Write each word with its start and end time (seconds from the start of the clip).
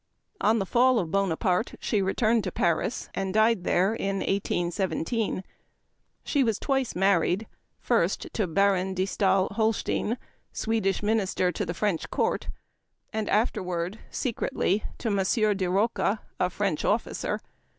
On 0.39 0.57
the 0.57 0.65
fall 0.65 0.97
of 0.97 1.11
Bona 1.11 1.37
parte 1.37 1.75
she 1.79 2.01
returned 2.01 2.43
to 2.45 2.51
Pari?, 2.51 2.89
and 3.13 3.35
died 3.35 3.65
there 3.65 3.93
in 3.93 4.21
1S17. 4.21 5.43
She 6.23 6.43
was 6.43 6.57
twice 6.57 6.95
married; 6.95 7.45
first, 7.77 8.25
to 8.33 8.47
Baron 8.47 8.95
de 8.95 9.05
Stael 9.05 9.47
Holstein, 9.51 10.17
Swedish 10.51 11.03
Minister 11.03 11.51
to 11.51 11.67
the 11.67 11.75
French 11.75 12.09
Court; 12.09 12.49
and 13.13 13.29
afterward, 13.29 13.99
secretly, 14.09 14.83
to 14.97 15.15
Iff. 15.15 15.35
de 15.57 15.67
Rocca, 15.69 16.21
a 16.39 16.49
French 16.49 16.83
officer. 16.83 17.39